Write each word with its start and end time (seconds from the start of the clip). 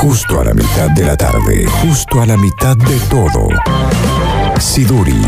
Justo 0.00 0.40
a 0.40 0.44
la 0.44 0.54
mitad 0.54 0.88
de 0.92 1.04
la 1.04 1.14
tarde, 1.14 1.66
justo 1.82 2.22
a 2.22 2.26
la 2.26 2.38
mitad 2.38 2.74
de 2.74 2.98
todo. 3.10 3.48
Siduri, 4.58 5.20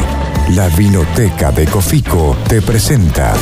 la 0.54 0.68
vinoteca 0.68 1.52
de 1.52 1.67
Cofico, 1.67 2.34
te 2.48 2.62
presenta. 2.62 3.35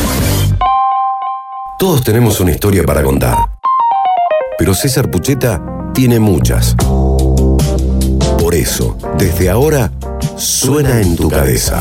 Todos 1.79 2.03
tenemos 2.03 2.41
una 2.41 2.51
historia 2.51 2.83
para 2.83 3.05
contar. 3.05 3.39
Pero 4.59 4.75
César 4.75 5.09
Pucheta 5.09 5.63
tiene 5.95 6.19
muchas. 6.19 6.75
Por 8.37 8.57
eso, 8.57 8.97
desde 9.17 9.51
ahora, 9.51 9.93
suena 10.37 11.01
en 11.01 11.15
tu 11.15 11.31
cabeza. 11.31 11.81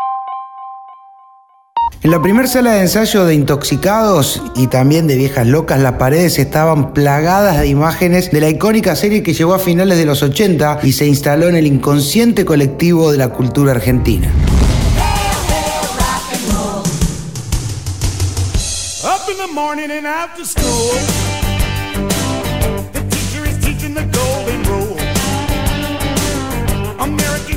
En 2.03 2.09
la 2.09 2.21
primera 2.21 2.47
sala 2.47 2.73
de 2.73 2.81
ensayo 2.81 3.25
de 3.25 3.35
Intoxicados 3.35 4.41
y 4.55 4.67
también 4.67 5.05
de 5.05 5.15
Viejas 5.15 5.45
Locas, 5.45 5.79
las 5.79 5.93
paredes 5.93 6.39
estaban 6.39 6.93
plagadas 6.93 7.59
de 7.59 7.67
imágenes 7.67 8.31
de 8.31 8.41
la 8.41 8.49
icónica 8.49 8.95
serie 8.95 9.21
que 9.21 9.33
llegó 9.33 9.53
a 9.53 9.59
finales 9.59 9.99
de 9.99 10.05
los 10.05 10.23
80 10.23 10.79
y 10.81 10.93
se 10.93 11.05
instaló 11.05 11.47
en 11.47 11.55
el 11.55 11.67
inconsciente 11.67 12.43
colectivo 12.43 13.11
de 13.11 13.19
la 13.19 13.29
cultura 13.29 13.73
argentina. 13.73 14.31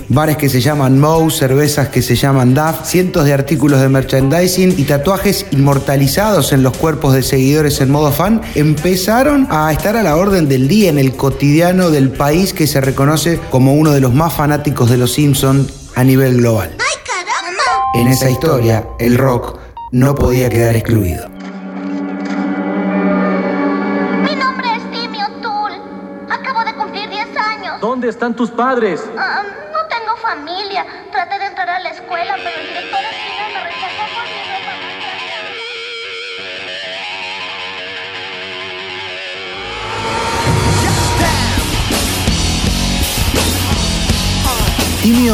Bares 0.09 0.37
que 0.37 0.49
se 0.49 0.61
llaman 0.61 0.99
Moe, 0.99 1.31
cervezas 1.31 1.89
que 1.89 2.03
se 2.03 2.17
llaman 2.17 2.55
DAF, 2.55 2.87
cientos 2.87 3.25
de 3.25 3.33
artículos 3.33 3.81
de 3.81 3.89
merchandising 3.89 4.75
y 4.79 4.85
tatuajes 4.85 5.47
inmortalizados 5.51 6.53
en 6.53 6.63
los 6.63 6.77
cuerpos 6.77 7.15
de 7.15 7.23
seguidores 7.23 7.81
en 7.81 7.91
modo 7.91 8.13
fan, 8.13 8.43
empezaron 8.55 9.47
a 9.51 9.73
estar 9.73 9.97
a 9.97 10.03
la 10.03 10.17
orden 10.17 10.49
del 10.49 10.69
día 10.69 10.91
en 10.91 10.99
el 10.99 11.17
cotidiano 11.17 11.91
del 11.91 12.11
país 12.11 12.53
que 12.53 12.67
se 12.67 12.81
reconoce 12.81 13.41
como 13.51 13.75
uno 13.75 13.93
de 13.93 14.01
los 14.01 14.13
más 14.13 14.33
fanáticos 14.33 14.91
de 14.91 14.99
los 14.99 15.13
Simpsons 15.13 15.73
a 15.95 16.05
nivel 16.05 16.39
global. 16.39 16.71
¡Ay, 16.79 16.97
caramba! 17.07 17.63
En 17.95 18.09
esa 18.09 18.31
historia, 18.31 18.87
el 18.99 19.17
rock 19.17 19.59
no 19.93 20.15
podía 20.15 20.51
quedar 20.51 20.75
excluido. 20.75 21.29
Mi 24.23 24.35
nombre 24.35 24.67
es 24.77 24.91
Timmy 24.91 25.23
O'Toole. 25.23 25.77
Acabo 26.31 26.65
de 26.65 26.75
cumplir 26.75 27.09
10 27.09 27.29
años. 27.37 27.81
¿Dónde 27.81 28.09
están 28.09 28.35
tus 28.35 28.51
padres? 28.51 29.01
Ah, 29.17 29.43
familia. 30.25 30.87
Traté 31.13 31.39
de 31.39 31.47
entrar 31.47 31.69
a 31.69 31.81
la 31.81 31.91
escuela, 31.91 32.35
pero 32.43 32.57
el 32.61 32.67
director 32.69 33.01
de 33.01 33.13
cine 33.23 33.45
me 33.53 33.61
rechazó 33.61 34.03
por 34.15 34.25
mi 34.25 34.74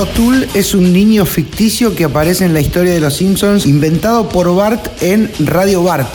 O'Toole 0.01 0.49
es 0.55 0.73
un 0.73 0.95
niño 0.95 1.27
ficticio 1.27 1.95
que 1.95 2.05
aparece 2.05 2.47
en 2.47 2.55
la 2.55 2.61
historia 2.61 2.95
de 2.95 3.01
los 3.01 3.17
Simpsons, 3.17 3.67
inventado 3.67 4.31
por 4.31 4.55
Bart 4.55 4.89
en 5.03 5.31
Radio 5.41 5.83
Bart, 5.83 6.09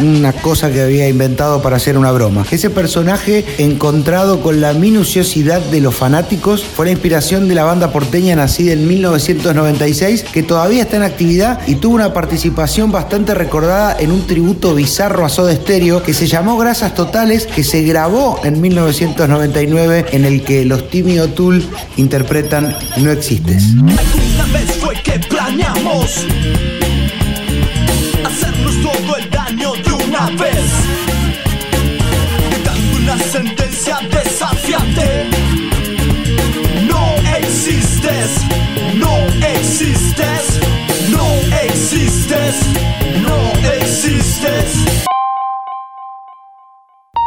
una 0.00 0.32
cosa 0.32 0.70
que 0.70 0.80
había 0.80 1.08
inventado 1.08 1.60
para 1.60 1.76
hacer 1.76 1.98
una 1.98 2.12
broma. 2.12 2.46
Ese 2.52 2.70
personaje, 2.70 3.44
encontrado 3.58 4.40
con 4.40 4.60
la 4.60 4.74
minuciosidad 4.74 5.60
de 5.60 5.80
los 5.80 5.96
fanáticos, 5.96 6.62
fue 6.62 6.86
la 6.86 6.92
inspiración 6.92 7.48
de 7.48 7.56
la 7.56 7.64
banda 7.64 7.90
porteña 7.90 8.36
nacida 8.36 8.74
en 8.74 8.86
1996, 8.86 10.22
que 10.32 10.44
todavía 10.44 10.82
está 10.82 10.96
en 10.96 11.02
actividad 11.02 11.66
y 11.66 11.74
tuvo 11.74 11.96
una 11.96 12.12
participación 12.12 12.92
bastante 12.92 13.34
recordada 13.34 13.96
en 13.98 14.12
un 14.12 14.24
tributo 14.28 14.72
bizarro 14.72 15.24
a 15.24 15.28
Soda 15.28 15.52
Stereo 15.52 16.00
que 16.00 16.14
se 16.14 16.28
llamó 16.28 16.56
Grasas 16.58 16.94
Totales, 16.94 17.46
que 17.46 17.64
se 17.64 17.82
grabó 17.82 18.40
en 18.44 18.60
1999, 18.60 20.06
en 20.12 20.24
el 20.24 20.44
que 20.44 20.64
los 20.64 20.88
Timmy 20.90 21.18
O'Toole 21.18 21.64
interpretan 21.96 22.76
existes. 23.16 23.74
Alguna 23.74 24.44
vez 24.52 24.70
fue 24.80 24.94
que 25.02 25.18
planeamos 25.18 26.26
hacernos 28.24 28.82
todo 28.82 29.16
el 29.16 29.30
daño 29.30 29.72
de 29.74 29.92
una 29.92 30.26
vez, 30.30 30.70
dando 32.64 32.96
una 32.96 33.18
sentencia 33.18 33.98
desafiante. 34.10 34.55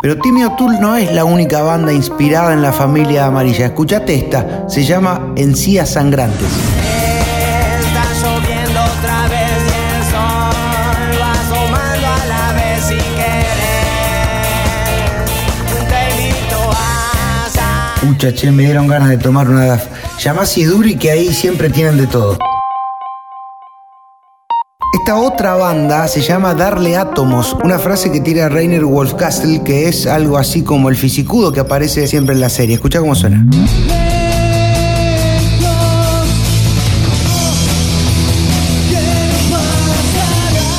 Pero 0.01 0.17
Timmy 0.17 0.45
O'Toole 0.45 0.79
no 0.79 0.95
es 0.95 1.11
la 1.11 1.25
única 1.25 1.61
banda 1.61 1.91
inspirada 1.91 2.53
en 2.53 2.61
la 2.61 2.71
familia 2.71 3.25
amarilla. 3.25 3.65
Escuchate 3.65 4.15
esta, 4.15 4.65
se 4.69 4.85
llama 4.85 5.33
Encías 5.35 5.89
Sangrantes. 5.89 6.47
Muchachos, 18.03 18.51
me 18.53 18.63
dieron 18.63 18.87
ganas 18.87 19.09
de 19.09 19.17
tomar 19.17 19.49
una 19.49 19.65
DAF. 19.65 19.87
Llama 20.19 20.41
a 20.41 20.45
Siduri 20.45 20.95
que 20.95 21.11
ahí 21.11 21.33
siempre 21.33 21.69
tienen 21.69 21.97
de 21.97 22.07
todo. 22.07 22.37
Esta 24.91 25.17
otra 25.17 25.53
banda 25.53 26.07
se 26.07 26.21
llama 26.21 26.55
Darle 26.55 26.97
Átomos, 26.97 27.55
una 27.63 27.77
frase 27.77 28.11
que 28.11 28.21
tira 28.21 28.49
Rainer 28.49 28.85
Wolfcastle 28.85 29.61
que 29.63 29.87
es 29.87 30.07
algo 30.07 30.35
así 30.35 30.63
como 30.63 30.89
el 30.89 30.95
fisicudo 30.95 31.51
que 31.51 31.59
aparece 31.59 32.07
siempre 32.07 32.33
en 32.33 32.41
la 32.41 32.49
serie. 32.49 32.73
Escucha 32.73 32.99
cómo 32.99 33.13
suena. 33.13 33.45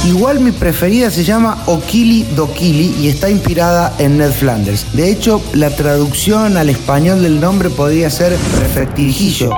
Igual 0.08 0.40
mi 0.40 0.50
preferida 0.50 1.08
se 1.10 1.22
llama 1.22 1.62
Okili 1.66 2.24
Dokili 2.34 2.96
y 3.00 3.08
está 3.08 3.30
inspirada 3.30 3.94
en 3.98 4.18
Ned 4.18 4.32
Flanders. 4.32 4.86
De 4.92 5.08
hecho, 5.08 5.40
la 5.52 5.70
traducción 5.70 6.56
al 6.56 6.68
español 6.68 7.22
del 7.22 7.40
nombre 7.40 7.70
podría 7.70 8.10
ser 8.10 8.36
Prefectirijillo 8.58 9.52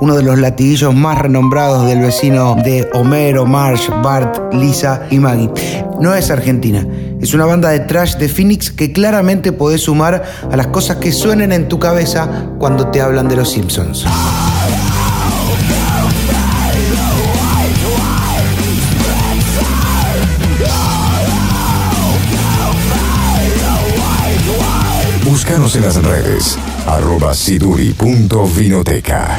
uno 0.00 0.16
de 0.16 0.22
los 0.22 0.38
latiguillos 0.38 0.94
más 0.94 1.18
renombrados 1.18 1.86
del 1.86 2.00
vecino 2.00 2.56
de 2.56 2.88
Homero, 2.94 3.46
Marsh, 3.46 3.88
Bart, 4.02 4.54
Lisa 4.54 5.06
y 5.10 5.18
Maggie. 5.18 5.50
No 6.00 6.14
es 6.14 6.30
argentina, 6.30 6.86
es 7.20 7.34
una 7.34 7.44
banda 7.44 7.70
de 7.70 7.80
trash 7.80 8.16
de 8.16 8.28
Phoenix 8.28 8.70
que 8.70 8.92
claramente 8.92 9.52
podés 9.52 9.82
sumar 9.82 10.22
a 10.50 10.56
las 10.56 10.68
cosas 10.68 10.96
que 10.96 11.12
suenen 11.12 11.52
en 11.52 11.68
tu 11.68 11.78
cabeza 11.78 12.48
cuando 12.58 12.88
te 12.88 13.00
hablan 13.00 13.28
de 13.28 13.36
los 13.36 13.50
Simpsons. 13.50 14.06
Búscanos 25.24 25.76
en 25.76 25.82
las 25.82 26.02
redes 26.02 26.58
arroba 26.86 27.34
siduri.vinoteca. 27.34 29.38